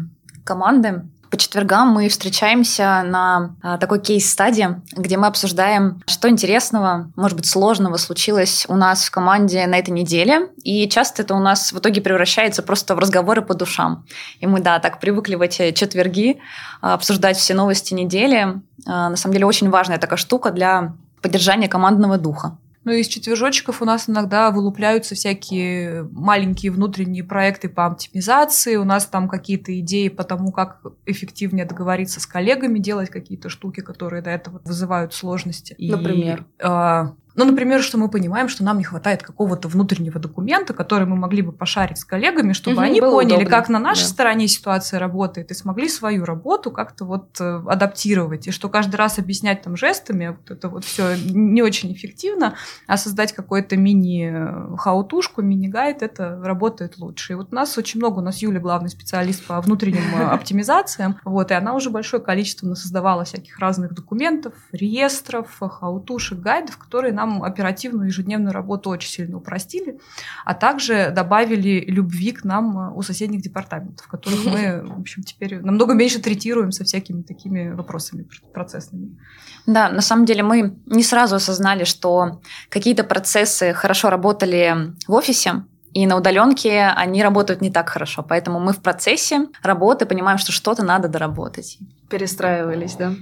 [0.44, 7.38] команды по четвергам мы встречаемся на а, такой кейс-стадии, где мы обсуждаем, что интересного, может
[7.38, 10.50] быть, сложного случилось у нас в команде на этой неделе.
[10.62, 14.04] И часто это у нас в итоге превращается просто в разговоры по душам.
[14.40, 16.38] И мы, да, так привыкли в эти четверги
[16.82, 18.60] а, обсуждать все новости недели.
[18.86, 20.92] А, на самом деле очень важная такая штука для
[21.22, 22.58] поддержания командного духа.
[22.84, 28.76] Ну, из четвержочков у нас иногда вылупляются всякие маленькие внутренние проекты по оптимизации.
[28.76, 33.80] У нас там какие-то идеи по тому, как эффективнее договориться с коллегами, делать какие-то штуки,
[33.80, 35.76] которые до этого вызывают сложности.
[35.78, 36.44] Например?
[36.58, 41.06] И, э, ну, например, что мы понимаем, что нам не хватает какого-то внутреннего документа, который
[41.06, 43.50] мы могли бы пошарить с коллегами, чтобы угу, они поняли, удобно.
[43.50, 44.08] как на нашей да.
[44.08, 48.48] стороне ситуация работает, и смогли свою работу как-то вот э, адаптировать.
[48.48, 52.54] И что каждый раз объяснять там жестами, вот это вот все не очень эффективно,
[52.86, 57.32] а создать какой-то мини-хаутушку, мини-гайд, это работает лучше.
[57.32, 61.18] И вот у нас очень много, у нас Юля главный специалист по внутренним э, оптимизациям,
[61.24, 67.21] вот, и она уже большое количество создавала всяких разных документов, реестров, хаутушек, гайдов, которые нам
[67.42, 69.98] оперативную ежедневную работу очень сильно упростили,
[70.44, 75.60] а также добавили любви к нам э, у соседних департаментов, которых мы, в общем, теперь
[75.60, 79.18] намного меньше третируем со всякими такими вопросами процессными.
[79.66, 85.64] Да, на самом деле мы не сразу осознали, что какие-то процессы хорошо работали в офисе,
[85.94, 88.22] и на удаленке они работают не так хорошо.
[88.22, 91.78] Поэтому мы в процессе работы понимаем, что что-то надо доработать.
[92.08, 93.14] Перестраивались, да?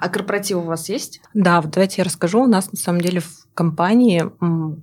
[0.00, 1.20] А корпоратив у вас есть?
[1.34, 2.42] Да, вот давайте я расскажу.
[2.42, 4.24] У нас на самом деле в компании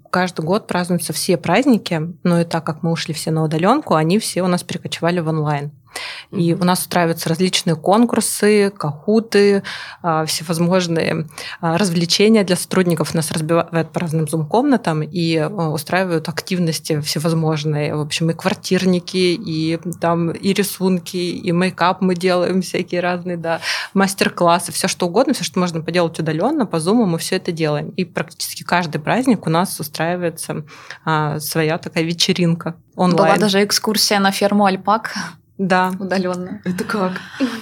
[0.10, 4.20] каждый год празднуются все праздники, но и так как мы ушли все на удаленку, они
[4.20, 5.72] все у нас перекочевали в онлайн.
[6.32, 9.64] И у нас устраиваются различные конкурсы, кахуты,
[10.02, 11.28] а, всевозможные
[11.60, 13.14] а, развлечения для сотрудников.
[13.14, 17.96] Нас разбивают по разным зум-комнатам и а, устраивают активности всевозможные.
[17.96, 23.60] В общем, и квартирники, и там и рисунки, и мейкап мы делаем всякие разные, да,
[23.94, 27.90] мастер-классы, все что угодно, все, что можно поделать удаленно, по зуму мы все это делаем.
[27.90, 30.64] И практически каждый праздник у нас устраивается
[31.40, 33.34] своя такая вечеринка онлайн.
[33.34, 35.16] Была даже экскурсия на ферму альпак.
[35.62, 35.92] Да.
[36.00, 36.60] Удаленно.
[36.66, 37.12] Это как?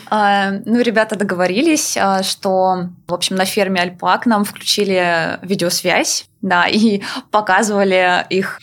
[0.10, 6.66] А, ну, ребята договорились, а, что, в общем, на ферме Альпак нам включили видеосвязь, да,
[6.72, 8.62] и показывали их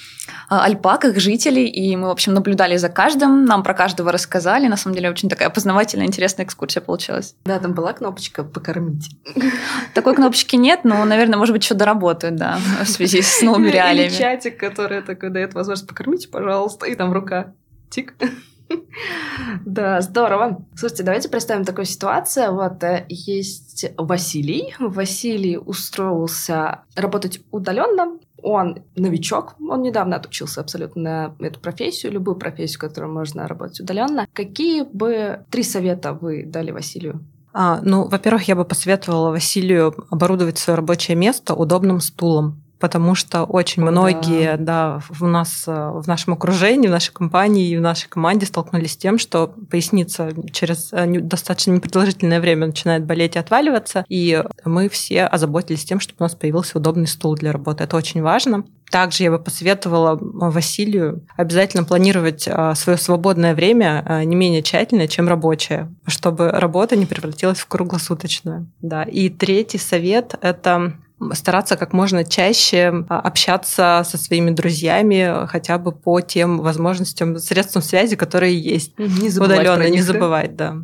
[0.49, 4.69] а, альпак, их жителей, и мы, в общем, наблюдали за каждым, нам про каждого рассказали.
[4.69, 7.35] На самом деле, очень такая познавательная, интересная экскурсия получилась.
[7.45, 9.11] Да, там была кнопочка «покормить».
[9.95, 14.09] Такой кнопочки нет, но, наверное, может быть, еще доработают, да, в связи с новыми реалиями.
[14.09, 17.53] Или чатик, который такой дает возможность «покормите, пожалуйста», и там рука.
[17.91, 18.15] Тик.
[19.65, 20.65] Да, здорово.
[20.75, 22.55] Слушайте, давайте представим такую ситуацию.
[22.55, 24.75] Вот э, есть Василий.
[24.79, 28.19] Василий устроился работать удаленно.
[28.43, 34.27] Он новичок, он недавно отучился абсолютно на эту профессию, любую профессию, которую можно работать удаленно.
[34.33, 37.25] Какие бы три совета вы дали Василию?
[37.53, 43.45] А, ну, во-первых, я бы посоветовала Василию оборудовать свое рабочее место удобным стулом потому что
[43.45, 45.01] очень многие, да.
[45.01, 48.93] да, у нас э, в нашем окружении, в нашей компании и в нашей команде столкнулись
[48.93, 54.89] с тем, что поясница через э, достаточно непродолжительное время начинает болеть и отваливаться, и мы
[54.89, 57.85] все озаботились тем, чтобы у нас появился удобный стул для работы.
[57.85, 58.65] Это очень важно.
[58.91, 65.29] Также я бы посоветовала Василию обязательно планировать э, свое свободное время не менее тщательно, чем
[65.29, 68.71] рабочее, чтобы работа не превратилась в круглосуточную.
[68.83, 69.03] Да.
[69.03, 70.93] И третий совет– это
[71.33, 77.83] стараться как можно чаще а, общаться со своими друзьями хотя бы по тем возможностям, средствам
[77.83, 78.99] связи, которые есть.
[78.99, 80.77] Не удаленно, не забывать, да.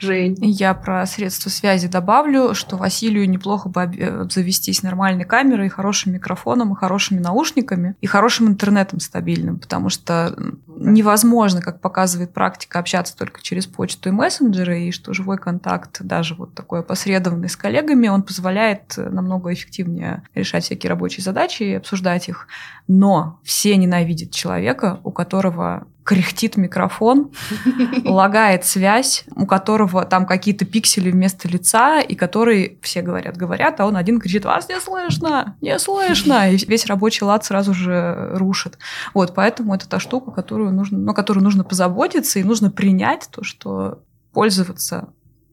[0.00, 0.36] Жень.
[0.40, 6.76] Я про средства связи добавлю, что Василию неплохо бы обзавестись нормальной камерой, хорошим микрофоном, и
[6.76, 13.66] хорошими наушниками, и хорошим интернетом стабильным, потому что невозможно, как показывает практика, общаться только через
[13.66, 18.94] почту и мессенджеры, и что живой контакт, даже вот такой опосредованный с коллегами, он позволяет
[18.96, 22.48] намного эффективнее решать всякие рабочие задачи и обсуждать их.
[22.88, 27.30] Но все ненавидят человека, у которого кряхтит микрофон,
[28.04, 33.86] лагает связь, у которого там какие-то пиксели вместо лица, и который, все говорят, говорят, а
[33.86, 38.78] он один кричит, вас не слышно, не слышно, и весь рабочий лад сразу же рушит.
[39.14, 43.44] Вот, поэтому это та штука, которую нужно, ну, которую нужно позаботиться, и нужно принять то,
[43.44, 45.08] что пользоваться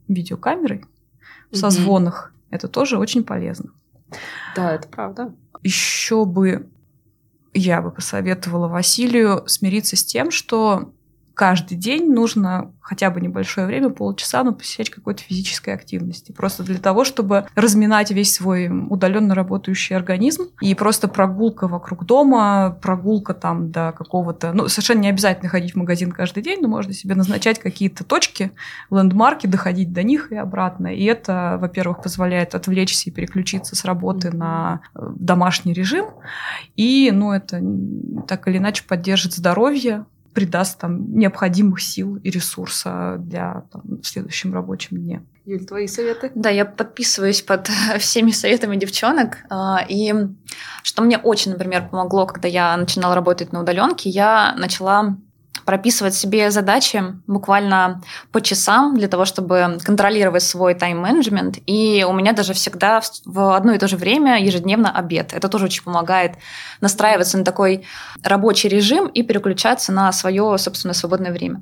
[0.07, 0.85] видеокамерой
[1.51, 3.71] в созвонах, это тоже очень полезно.
[4.55, 5.33] Да, это правда.
[5.61, 6.69] Еще бы
[7.53, 10.93] я бы посоветовала Василию смириться с тем, что
[11.39, 16.33] каждый день нужно хотя бы небольшое время, полчаса, но посещать какой-то физической активности.
[16.33, 20.49] Просто для того, чтобы разминать весь свой удаленно работающий организм.
[20.59, 24.51] И просто прогулка вокруг дома, прогулка там до какого-то...
[24.51, 28.51] Ну, совершенно не обязательно ходить в магазин каждый день, но можно себе назначать какие-то точки,
[28.91, 30.93] лендмарки, доходить до них и обратно.
[30.93, 36.07] И это, во-первых, позволяет отвлечься и переключиться с работы на э, домашний режим.
[36.75, 37.63] И, ну, это
[38.27, 40.03] так или иначе поддержит здоровье,
[40.39, 45.21] придаст там необходимых сил и ресурса для там, в следующем рабочем дне.
[45.43, 46.31] Юль, твои советы?
[46.33, 49.39] Да, я подписываюсь под всеми советами девчонок.
[49.49, 50.13] А, и
[50.81, 55.17] что мне очень, например, помогло, когда я начинала работать на удаленке, я начала
[55.69, 58.01] прописывать себе задачи буквально
[58.31, 61.59] по часам для того, чтобы контролировать свой тайм-менеджмент.
[61.67, 65.31] И у меня даже всегда в одно и то же время ежедневно обед.
[65.31, 66.31] Это тоже очень помогает
[66.81, 67.85] настраиваться на такой
[68.23, 71.61] рабочий режим и переключаться на свое, собственно, свободное время.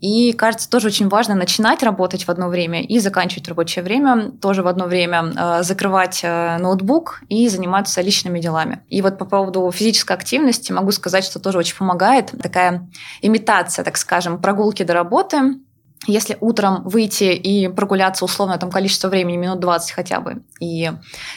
[0.00, 4.62] И, кажется, тоже очень важно начинать работать в одно время и заканчивать рабочее время тоже
[4.62, 8.80] в одно время, э, закрывать э, ноутбук и заниматься личными делами.
[8.90, 12.86] И вот по поводу физической активности могу сказать, что тоже очень помогает такая
[13.22, 13.45] имитация,
[13.82, 15.60] так скажем, прогулки до работы,
[16.06, 20.90] если утром выйти и прогуляться условно там количество времени, минут 20 хотя бы, и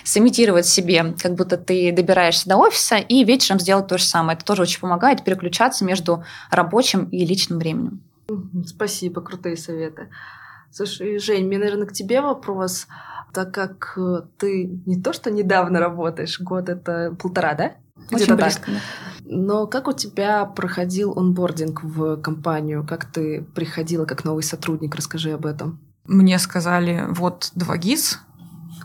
[0.04, 4.36] сымитировать себе, как будто ты добираешься до офиса, и вечером сделать то же самое.
[4.36, 8.02] Это тоже очень помогает переключаться между рабочим и личным временем.
[8.66, 10.10] Спасибо, крутые советы.
[10.72, 12.88] Слушай, Жень, мне, наверное, к тебе вопрос.
[13.34, 17.74] Так как э, ты не то, что недавно работаешь, год это полтора, да?
[18.12, 18.72] Очень близко.
[18.72, 18.82] Так.
[19.26, 22.86] Но как у тебя проходил онбординг в компанию?
[22.86, 24.96] Как ты приходила как новый сотрудник?
[24.96, 25.80] Расскажи об этом.
[26.06, 28.20] Мне сказали, вот два ГИС,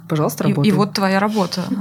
[0.08, 0.70] Пожалуйста, работай.
[0.70, 1.64] И, и вот твоя работа.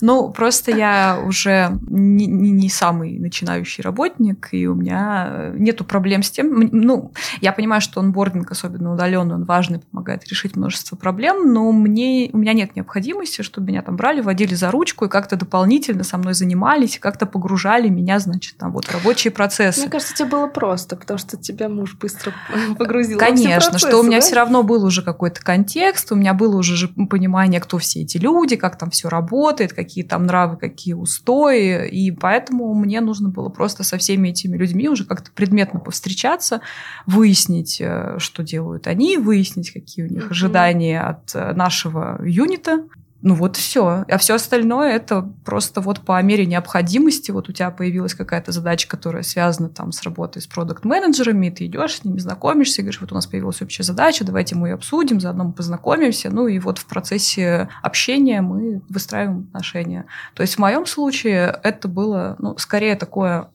[0.00, 6.22] Ну, просто я уже не, не, не самый начинающий работник, и у меня нету проблем
[6.22, 6.68] с тем.
[6.72, 12.30] Ну, я понимаю, что онбординг, особенно удаленный, он важный, помогает решить множество проблем, но мне,
[12.32, 16.16] у меня нет необходимости, чтобы меня там брали, водили за ручку и как-то дополнительно со
[16.18, 19.80] мной занимались, как-то погружали меня, значит, там вот рабочие процессы.
[19.80, 22.32] Мне кажется, тебе было просто, потому что тебя муж быстро
[22.78, 24.26] погрузил Конечно, процессы, что у меня да?
[24.26, 28.56] все равно был уже какой-то контекст, у меня было уже понимания, кто все эти люди,
[28.56, 31.88] как там все работает, какие там нравы, какие устои.
[31.88, 36.60] И поэтому мне нужно было просто со всеми этими людьми уже как-то предметно повстречаться,
[37.06, 42.84] выяснить, э, что делают они, выяснить, какие у них ожидания от э, нашего юнита,
[43.20, 44.04] ну вот все.
[44.08, 47.32] А все остальное это просто вот по мере необходимости.
[47.32, 51.96] Вот у тебя появилась какая-то задача, которая связана там с работой с продукт-менеджерами, ты идешь
[51.96, 55.44] с ними, знакомишься, говоришь, вот у нас появилась общая задача, давайте мы ее обсудим, заодно
[55.44, 56.30] мы познакомимся.
[56.30, 60.06] Ну и вот в процессе общения мы выстраиваем отношения.
[60.34, 63.48] То есть в моем случае это было, ну, скорее такое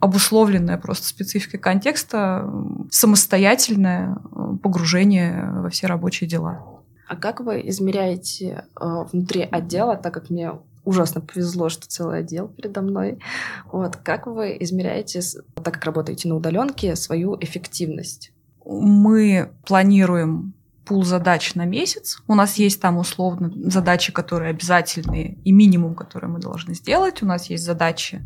[0.00, 2.50] обусловленное просто спецификой контекста,
[2.90, 4.16] самостоятельное
[4.62, 6.64] погружение во все рабочие дела.
[7.10, 10.52] А как вы измеряете э, внутри отдела, так как мне
[10.84, 13.18] ужасно повезло, что целый отдел передо мной.
[13.72, 15.20] Вот как вы измеряете,
[15.56, 18.32] так как работаете на удаленке, свою эффективность?
[18.64, 22.22] Мы планируем пул задач на месяц.
[22.28, 27.24] У нас есть там условно задачи, которые обязательные, и минимум, которые мы должны сделать.
[27.24, 28.24] У нас есть задачи,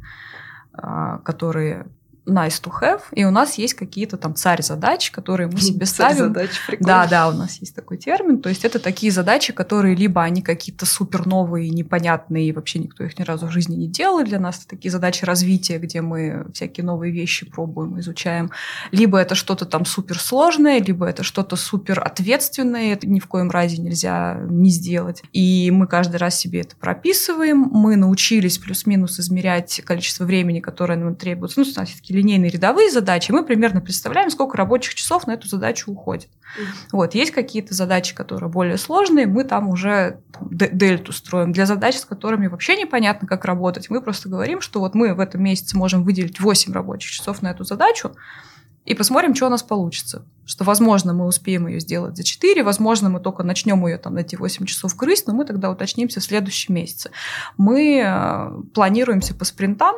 [0.75, 1.87] а, которые
[2.27, 6.29] nice to have, и у нас есть какие-то там царь задач, которые мы себе ставим.
[6.29, 8.41] Задач, да, да, у нас есть такой термин.
[8.41, 13.05] То есть это такие задачи, которые либо они какие-то супер новые, непонятные, и вообще никто
[13.05, 14.25] их ни разу в жизни не делал.
[14.25, 18.51] Для нас это такие задачи развития, где мы всякие новые вещи пробуем, изучаем.
[18.91, 23.51] Либо это что-то там супер сложное, либо это что-то супер ответственное, это ни в коем
[23.51, 25.23] разе нельзя не сделать.
[25.33, 27.59] И мы каждый раз себе это прописываем.
[27.59, 31.61] Мы научились плюс-минус измерять количество времени, которое нам требуется.
[31.61, 35.49] Ну, у нас все-таки линейные рядовые задачи, мы примерно представляем, сколько рабочих часов на эту
[35.49, 36.29] задачу уходит.
[36.29, 36.65] Mm-hmm.
[36.93, 41.53] Вот, есть какие-то задачи, которые более сложные, мы там уже там, дельту строим.
[41.53, 45.21] Для задач, с которыми вообще непонятно, как работать, мы просто говорим, что вот мы в
[45.21, 48.13] этом месяце можем выделить 8 рабочих часов на эту задачу,
[48.85, 50.27] и посмотрим, что у нас получится.
[50.45, 54.19] Что, возможно, мы успеем ее сделать за 4, возможно, мы только начнем ее там на
[54.19, 57.11] эти 8 часов крыть, но мы тогда уточнимся в следующем месяце.
[57.57, 59.97] Мы э, планируемся по спринтам,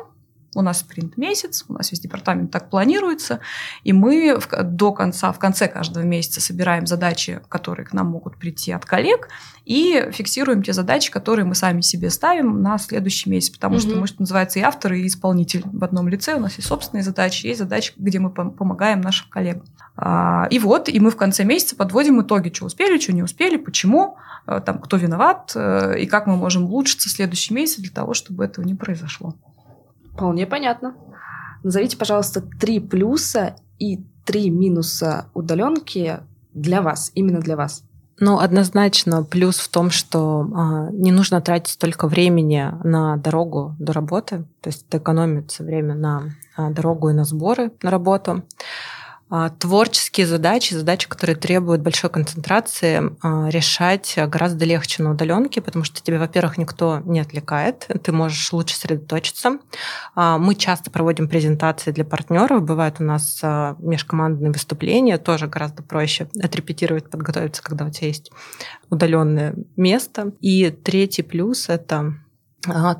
[0.57, 3.39] у нас спринт месяц, у нас весь департамент так планируется,
[3.83, 8.37] и мы в, до конца, в конце каждого месяца собираем задачи, которые к нам могут
[8.37, 9.29] прийти от коллег,
[9.65, 13.81] и фиксируем те задачи, которые мы сами себе ставим на следующий месяц, потому угу.
[13.81, 17.03] что мы, что называется, и автор, и исполнитель в одном лице, у нас есть собственные
[17.03, 19.65] задачи, есть задачи, где мы помогаем нашим коллегам.
[19.95, 23.57] А, и вот, и мы в конце месяца подводим итоги, что успели, что не успели,
[23.57, 27.91] почему, э, там, кто виноват, э, и как мы можем улучшиться в следующий месяц для
[27.91, 29.35] того, чтобы этого не произошло.
[30.17, 30.95] Вполне понятно.
[31.63, 36.19] Назовите, пожалуйста, три плюса и три минуса удаленки
[36.55, 37.83] для вас, именно для вас.
[38.19, 43.93] Ну, однозначно плюс в том, что а, не нужно тратить столько времени на дорогу до
[43.93, 46.23] работы, то есть это экономится время на
[46.55, 48.41] а, дорогу и на сборы на работу.
[49.29, 55.83] А, творческие задачи, задачи, которые требуют большой концентрации, а, решать гораздо легче на удаленке, потому
[55.83, 59.57] что тебе, во-первых, никто не отвлекает, ты можешь лучше сосредоточиться.
[60.15, 63.41] А, мы часто проводим презентации для партнеров, бывают у нас
[63.79, 68.31] межкомандные выступления, тоже гораздо проще отрепетировать, подготовиться, когда у тебя есть
[68.89, 70.31] удаленное место.
[70.39, 72.13] И третий плюс это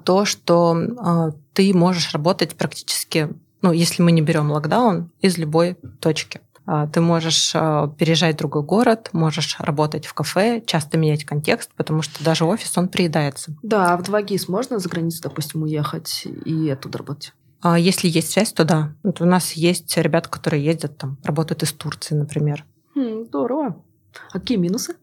[0.05, 3.29] то, что ты можешь работать практически
[3.67, 6.39] ну, если мы не берем локдаун, из любой точки.
[6.65, 11.71] А, ты можешь а, переезжать в другой город, можешь работать в кафе, часто менять контекст,
[11.75, 13.55] потому что даже офис, он приедается.
[13.63, 17.33] Да, а в 2GIS можно за границу, допустим, уехать и оттуда работать?
[17.77, 18.93] Если есть связь, то да.
[19.03, 22.63] Вот у нас есть ребята, которые ездят там, работают из Турции, например.
[22.95, 23.83] Хм, здорово.
[24.31, 24.95] А какие минусы?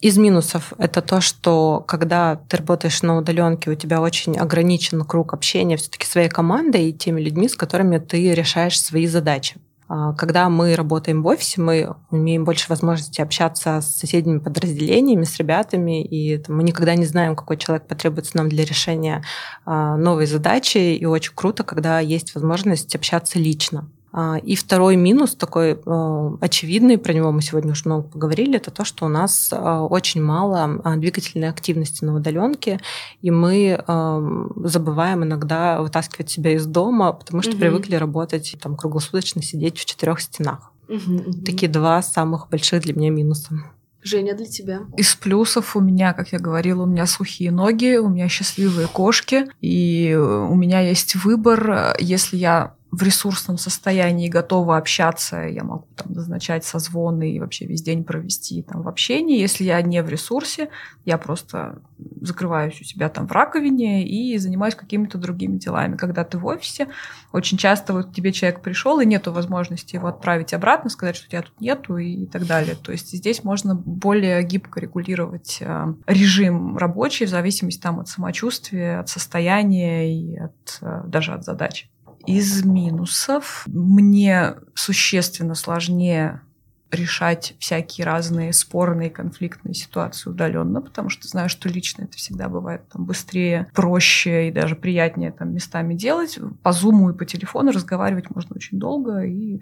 [0.00, 5.34] Из минусов это то, что когда ты работаешь на удаленке, у тебя очень ограничен круг
[5.34, 9.56] общения все-таки своей командой и теми людьми, с которыми ты решаешь свои задачи.
[9.92, 15.36] А когда мы работаем в офисе, мы имеем больше возможности общаться с соседними подразделениями, с
[15.36, 19.22] ребятами, и мы никогда не знаем, какой человек потребуется нам для решения
[19.66, 23.90] а, новой задачи, и очень круто, когда есть возможность общаться лично.
[24.12, 28.70] А, и второй минус, такой э, очевидный, про него мы сегодня уже много поговорили, это
[28.72, 32.80] то, что у нас э, очень мало а, двигательной активности на удаленке,
[33.22, 37.60] и мы эм, забываем иногда вытаскивать себя из дома, потому что угу.
[37.60, 40.72] привыкли работать там круглосуточно сидеть в четырех стенах.
[40.88, 43.54] Угу, Такие два самых больших для меня минуса.
[44.02, 44.80] Женя, для тебя?
[44.96, 49.46] Из плюсов у меня, как я говорила, у меня сухие ноги, у меня счастливые кошки,
[49.60, 51.94] и у меня есть выбор.
[52.00, 57.82] Если я в ресурсном состоянии готова общаться, я могу там, назначать созвоны и вообще весь
[57.82, 59.38] день провести там, в общении.
[59.38, 60.70] Если я не в ресурсе,
[61.04, 61.80] я просто
[62.20, 65.96] закрываюсь у себя там в раковине и занимаюсь какими-то другими делами.
[65.96, 66.88] Когда ты в офисе,
[67.32, 71.42] очень часто вот тебе человек пришел, и нету возможности его отправить обратно, сказать, что тебя
[71.42, 72.74] тут нету и так далее.
[72.74, 78.98] То есть здесь можно более гибко регулировать э, режим рабочий в зависимости там, от самочувствия,
[78.98, 81.88] от состояния и от, э, даже от задач.
[82.26, 86.42] Из минусов мне существенно сложнее
[86.90, 92.82] решать всякие разные спорные конфликтные ситуации удаленно, потому что знаю, что лично это всегда бывает
[92.92, 96.38] там, быстрее, проще и даже приятнее там, местами делать.
[96.62, 99.60] По зуму и по телефону разговаривать можно очень долго и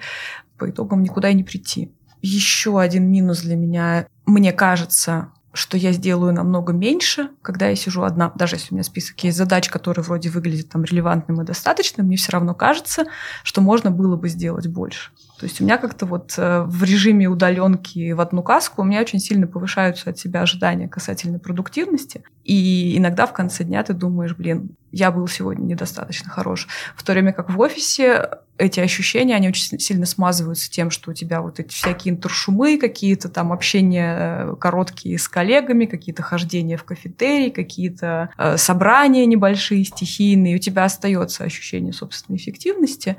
[0.57, 1.93] по итогам никуда и не прийти.
[2.23, 8.03] Еще один минус для меня, мне кажется, что я сделаю намного меньше, когда я сижу
[8.03, 8.33] одна.
[8.35, 12.17] Даже если у меня список есть задач, которые вроде выглядят там релевантным и достаточным, мне
[12.17, 13.07] все равно кажется,
[13.43, 15.11] что можно было бы сделать больше.
[15.39, 19.01] То есть у меня как-то вот э, в режиме удаленки в одну каску у меня
[19.01, 22.25] очень сильно повышаются от себя ожидания касательно продуктивности.
[22.45, 26.67] И иногда в конце дня ты думаешь, блин, я был сегодня недостаточно хорош.
[26.97, 31.15] В то время как в офисе эти ощущения, они очень сильно смазываются тем, что у
[31.15, 36.83] тебя вот эти всякие интершумы, какие-то там общения э, короткие с коллегами, какие-то хождения в
[36.83, 43.17] кафетерий, какие-то э, собрания небольшие, стихийные, и у тебя остается ощущение собственной эффективности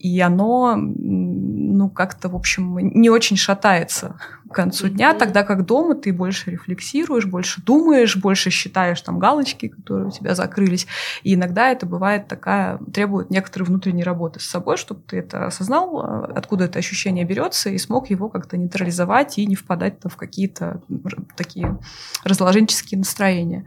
[0.00, 4.16] и оно, ну, как-то, в общем, не очень шатается
[4.48, 4.90] к концу mm-hmm.
[4.90, 10.10] дня, тогда как дома ты больше рефлексируешь, больше думаешь, больше считаешь там галочки, которые у
[10.10, 10.86] тебя закрылись.
[11.22, 16.00] И иногда это бывает такая, требует некоторой внутренней работы с собой, чтобы ты это осознал,
[16.34, 20.80] откуда это ощущение берется, и смог его как-то нейтрализовать и не впадать в какие-то
[21.36, 21.78] такие
[22.24, 23.66] разложенческие настроения.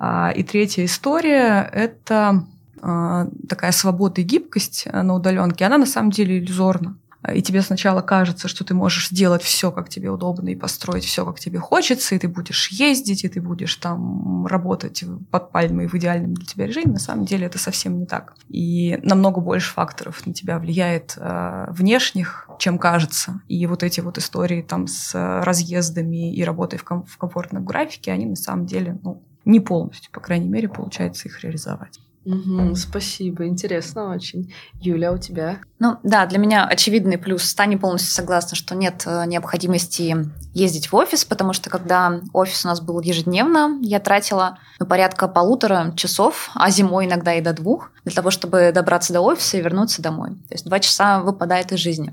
[0.00, 2.44] А, и третья история— это а,
[2.80, 6.96] такая свобода и гибкость э, на удаленке, она на самом деле иллюзорна.
[7.34, 11.26] И тебе сначала кажется, что ты можешь сделать все, как тебе удобно, и построить все,
[11.26, 15.94] как тебе хочется, и ты будешь ездить, и ты будешь там работать под пальмой в
[15.94, 16.92] идеальном для тебя режиме.
[16.92, 18.34] На самом деле это совсем не так.
[18.48, 23.42] И намного больше факторов на тебя влияет э, внешних, чем кажется.
[23.48, 25.12] И вот эти вот истории там с
[25.44, 30.10] разъездами и работой в, ком- в комфортном графике, они на самом деле ну, не полностью,
[30.10, 32.00] по крайней мере, получается их реализовать.
[32.26, 34.52] Угу, спасибо, интересно очень.
[34.78, 35.58] Юля, у тебя?
[35.78, 37.54] Ну да, для меня очевидный плюс.
[37.54, 42.68] Таня полностью согласна, что нет э, необходимости ездить в офис, потому что когда офис у
[42.68, 47.90] нас был ежедневно, я тратила ну, порядка полутора часов, а зимой иногда и до двух,
[48.04, 50.30] для того, чтобы добраться до офиса и вернуться домой.
[50.48, 52.12] То есть два часа выпадает из жизни.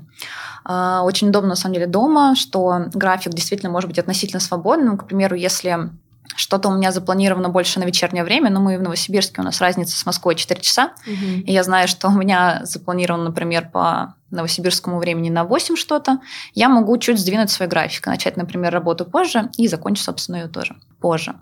[0.64, 4.96] А, очень удобно, на самом деле, дома, что график действительно может быть относительно свободным.
[4.96, 5.90] К примеру, если
[6.38, 9.98] что-то у меня запланировано больше на вечернее время, но мы в Новосибирске, у нас разница
[9.98, 10.92] с Москвой 4 часа.
[11.04, 11.42] Угу.
[11.44, 16.20] И я знаю, что у меня запланировано, например, по новосибирскому времени на 8 что-то.
[16.54, 20.76] Я могу чуть сдвинуть свой график, начать, например, работу позже и закончить, собственно, ее тоже
[21.00, 21.34] позже.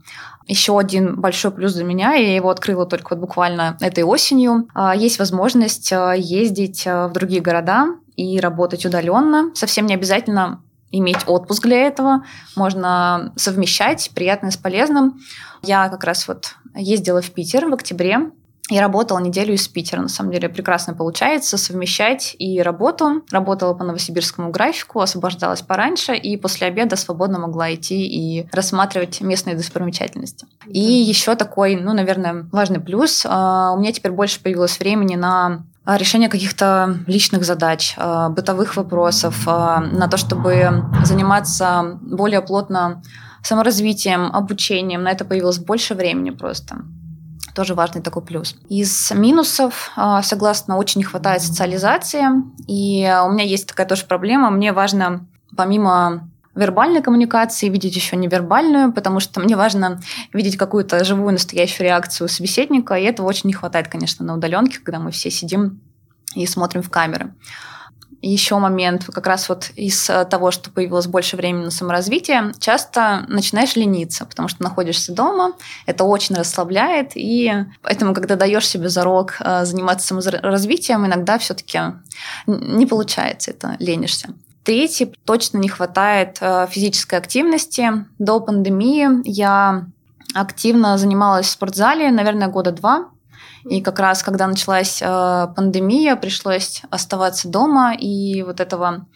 [0.47, 4.67] Еще один большой плюс для меня, я его открыла только вот буквально этой осенью.
[4.75, 9.51] А, есть возможность а, ездить а, в другие города и работать удаленно.
[9.55, 10.63] Совсем не обязательно
[10.99, 12.25] иметь отпуск для этого,
[12.55, 15.21] можно совмещать приятное с полезным.
[15.63, 18.31] Я как раз вот ездила в Питер в октябре,
[18.69, 20.01] и работала неделю из Питера.
[20.01, 23.23] На самом деле прекрасно получается совмещать и работу.
[23.31, 29.55] Работала по новосибирскому графику, освобождалась пораньше, и после обеда свободно могла идти и рассматривать местные
[29.55, 30.47] достопримечательности.
[30.67, 33.25] И еще такой, ну, наверное, важный плюс.
[33.29, 39.43] А, у меня теперь больше появилось времени на решение каких-то личных задач, а, бытовых вопросов,
[39.47, 43.03] а, на то, чтобы заниматься более плотно
[43.43, 45.05] саморазвитием, обучением.
[45.05, 46.79] На это появилось больше времени просто.
[47.55, 48.57] Тоже важный такой плюс.
[48.69, 52.25] Из минусов, согласно, очень не хватает социализации.
[52.67, 54.51] И у меня есть такая тоже проблема.
[54.51, 55.27] Мне важно,
[55.57, 60.01] помимо вербальной коммуникации, видеть еще невербальную, потому что мне важно
[60.33, 64.99] видеть какую-то живую, настоящую реакцию собеседника, и этого очень не хватает, конечно, на удаленке, когда
[64.99, 65.81] мы все сидим
[66.35, 67.35] и смотрим в камеры.
[68.23, 73.77] Еще момент, как раз вот из того, что появилось больше времени на саморазвитие, часто начинаешь
[73.77, 75.53] лениться, потому что находишься дома,
[75.85, 77.53] это очень расслабляет, и
[77.83, 81.79] поэтому, когда даешь себе зарок э, заниматься саморазвитием, иногда все-таки
[82.47, 84.31] не получается это, ленишься.
[84.67, 88.05] Третий, точно не хватает э, физической активности.
[88.19, 89.87] До пандемии я
[90.35, 93.11] активно занималась в спортзале, наверное, года два.
[93.71, 99.07] И как раз, когда началась э, пандемия, пришлось оставаться дома, и вот этого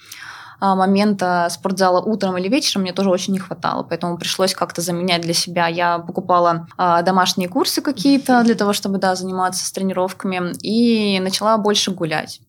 [0.60, 5.22] э, момента спортзала утром или вечером мне тоже очень не хватало, поэтому пришлось как-то заменять
[5.22, 5.66] для себя.
[5.66, 11.90] Я покупала домашние курсы какие-то для того, чтобы да, заниматься с тренировками, и начала больше
[11.90, 12.40] гулять.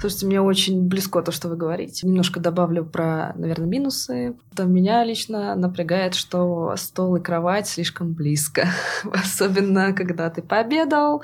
[0.00, 2.06] Слушайте, мне очень близко то, что вы говорите.
[2.06, 4.36] Немножко добавлю про, наверное, минусы.
[4.54, 8.68] То меня лично напрягает, что стол и кровать слишком близко.
[9.12, 11.22] Особенно, когда ты пообедал,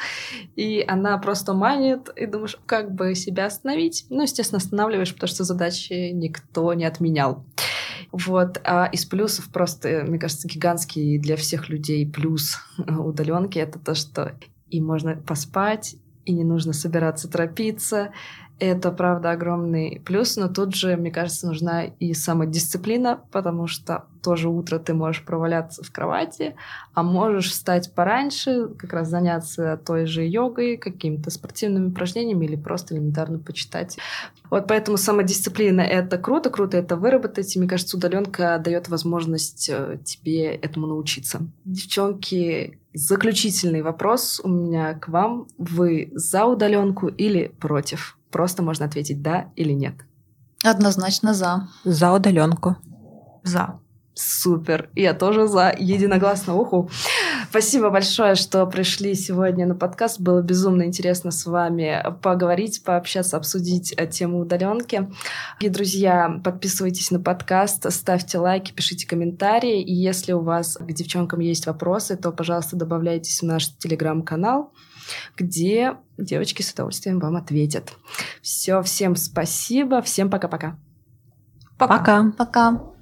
[0.57, 4.07] и она просто манит, и думаешь, как бы себя остановить.
[4.11, 7.45] Ну, естественно, останавливаешь, потому что задачи никто не отменял.
[8.13, 8.61] Вот.
[8.65, 14.37] А из плюсов просто, мне кажется, гигантский для всех людей плюс удаленки это то, что
[14.71, 18.13] и можно поспать, и не нужно собираться торопиться.
[18.61, 24.49] Это, правда, огромный плюс, но тут же, мне кажется, нужна и самодисциплина, потому что тоже
[24.49, 26.55] утро ты можешь проваляться в кровати,
[26.95, 32.95] а можешь встать пораньше, как раз заняться той же йогой, какими-то спортивными упражнениями или просто
[32.95, 33.99] элементарно почитать.
[34.51, 39.99] Вот поэтому самодисциплина— это круто, круто это выработать, и мне кажется, удаленка дает возможность э,
[40.05, 41.41] тебе этому научиться.
[41.65, 45.49] Девчонки, заключительный вопрос у меня к вам.
[45.59, 48.17] Вы за удаленку или против?
[48.31, 49.95] Просто можно ответить да или нет.
[50.65, 51.69] Однозначно за.
[51.85, 52.77] За удаленку.
[53.43, 53.81] За.
[54.15, 54.89] Супер.
[54.95, 55.75] Я тоже за.
[55.79, 56.55] Единогласно.
[56.55, 56.89] Уху.
[57.55, 60.21] Спасибо большое, что пришли сегодня на подкаст.
[60.21, 65.09] Было безумно интересно с вами поговорить, пообщаться, обсудить тему удаленки.
[65.61, 69.81] И, друзья, подписывайтесь на подкаст, ставьте лайки, пишите комментарии.
[69.81, 74.73] И если у вас к девчонкам есть вопросы, то, пожалуйста, добавляйтесь в наш телеграм-канал
[75.37, 77.93] где девочки с удовольствием вам ответят.
[78.41, 80.77] Все, всем спасибо, всем пока-пока.
[81.79, 82.33] Пока.
[82.37, 82.94] Пока.